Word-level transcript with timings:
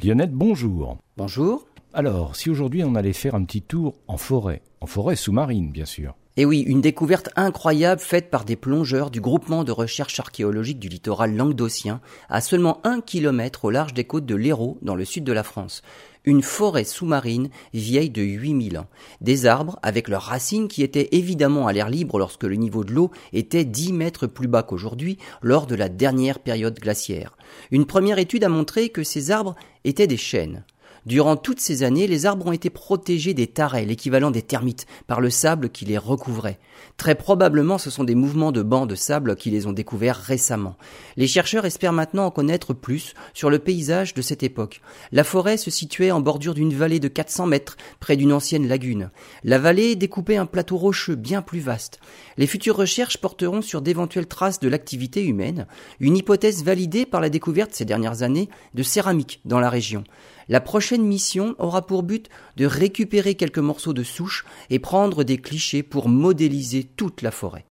Lionette, 0.00 0.32
bonjour. 0.32 0.96
Bonjour. 1.16 1.66
Alors, 1.92 2.36
si 2.36 2.50
aujourd'hui 2.50 2.84
on 2.84 2.94
allait 2.94 3.12
faire 3.12 3.34
un 3.34 3.42
petit 3.42 3.62
tour 3.62 3.96
en 4.06 4.16
forêt, 4.16 4.62
en 4.80 4.86
forêt 4.86 5.16
sous-marine 5.16 5.72
bien 5.72 5.86
sûr. 5.86 6.14
Et 6.40 6.44
oui, 6.44 6.60
une 6.60 6.80
découverte 6.80 7.30
incroyable 7.34 8.00
faite 8.00 8.30
par 8.30 8.44
des 8.44 8.54
plongeurs 8.54 9.10
du 9.10 9.20
groupement 9.20 9.64
de 9.64 9.72
recherche 9.72 10.20
archéologique 10.20 10.78
du 10.78 10.88
littoral 10.88 11.34
languedocien, 11.34 12.00
à 12.28 12.40
seulement 12.40 12.78
un 12.84 13.00
kilomètre 13.00 13.64
au 13.64 13.70
large 13.72 13.92
des 13.92 14.04
côtes 14.04 14.24
de 14.24 14.36
l'Hérault, 14.36 14.78
dans 14.80 14.94
le 14.94 15.04
sud 15.04 15.24
de 15.24 15.32
la 15.32 15.42
France. 15.42 15.82
Une 16.24 16.42
forêt 16.42 16.84
sous-marine 16.84 17.50
vieille 17.74 18.10
de 18.10 18.22
8000 18.22 18.78
ans. 18.78 18.86
Des 19.20 19.46
arbres 19.46 19.80
avec 19.82 20.06
leurs 20.06 20.22
racines 20.22 20.68
qui 20.68 20.84
étaient 20.84 21.08
évidemment 21.10 21.66
à 21.66 21.72
l'air 21.72 21.90
libre 21.90 22.20
lorsque 22.20 22.44
le 22.44 22.54
niveau 22.54 22.84
de 22.84 22.92
l'eau 22.92 23.10
était 23.32 23.64
10 23.64 23.92
mètres 23.92 24.28
plus 24.28 24.46
bas 24.46 24.62
qu'aujourd'hui 24.62 25.18
lors 25.42 25.66
de 25.66 25.74
la 25.74 25.88
dernière 25.88 26.38
période 26.38 26.78
glaciaire. 26.78 27.36
Une 27.72 27.84
première 27.84 28.20
étude 28.20 28.44
a 28.44 28.48
montré 28.48 28.90
que 28.90 29.02
ces 29.02 29.32
arbres 29.32 29.56
étaient 29.82 30.06
des 30.06 30.16
chênes. 30.16 30.62
Durant 31.08 31.36
toutes 31.38 31.60
ces 31.60 31.84
années, 31.84 32.06
les 32.06 32.26
arbres 32.26 32.48
ont 32.48 32.52
été 32.52 32.68
protégés 32.68 33.32
des 33.32 33.46
tarets, 33.46 33.86
l'équivalent 33.86 34.30
des 34.30 34.42
termites, 34.42 34.84
par 35.06 35.22
le 35.22 35.30
sable 35.30 35.70
qui 35.70 35.86
les 35.86 35.96
recouvrait. 35.96 36.58
Très 36.98 37.14
probablement, 37.14 37.78
ce 37.78 37.88
sont 37.88 38.04
des 38.04 38.14
mouvements 38.14 38.52
de 38.52 38.60
bancs 38.60 38.86
de 38.86 38.94
sable 38.94 39.34
qui 39.34 39.48
les 39.48 39.66
ont 39.66 39.72
découverts 39.72 40.18
récemment. 40.18 40.76
Les 41.16 41.26
chercheurs 41.26 41.64
espèrent 41.64 41.94
maintenant 41.94 42.26
en 42.26 42.30
connaître 42.30 42.74
plus 42.74 43.14
sur 43.32 43.48
le 43.48 43.58
paysage 43.58 44.12
de 44.12 44.20
cette 44.20 44.42
époque. 44.42 44.82
La 45.10 45.24
forêt 45.24 45.56
se 45.56 45.70
situait 45.70 46.10
en 46.10 46.20
bordure 46.20 46.52
d'une 46.52 46.74
vallée 46.74 47.00
de 47.00 47.08
400 47.08 47.46
mètres, 47.46 47.78
près 48.00 48.18
d'une 48.18 48.34
ancienne 48.34 48.68
lagune. 48.68 49.08
La 49.44 49.58
vallée 49.58 49.96
découpait 49.96 50.36
un 50.36 50.44
plateau 50.44 50.76
rocheux 50.76 51.14
bien 51.14 51.40
plus 51.40 51.60
vaste. 51.60 52.00
Les 52.36 52.46
futures 52.46 52.76
recherches 52.76 53.16
porteront 53.16 53.62
sur 53.62 53.80
d'éventuelles 53.80 54.26
traces 54.26 54.60
de 54.60 54.68
l'activité 54.68 55.24
humaine, 55.24 55.68
une 56.00 56.18
hypothèse 56.18 56.62
validée 56.64 57.06
par 57.06 57.22
la 57.22 57.30
découverte 57.30 57.72
ces 57.72 57.86
dernières 57.86 58.22
années 58.22 58.50
de 58.74 58.82
céramique 58.82 59.40
dans 59.46 59.58
la 59.58 59.70
région. 59.70 60.04
Mission 61.02 61.54
aura 61.58 61.86
pour 61.86 62.02
but 62.02 62.28
de 62.56 62.66
récupérer 62.66 63.34
quelques 63.34 63.58
morceaux 63.58 63.92
de 63.92 64.02
souche 64.02 64.44
et 64.70 64.78
prendre 64.78 65.24
des 65.24 65.38
clichés 65.38 65.82
pour 65.82 66.08
modéliser 66.08 66.84
toute 66.84 67.22
la 67.22 67.30
forêt. 67.30 67.64